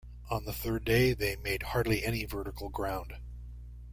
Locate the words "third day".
0.51-1.13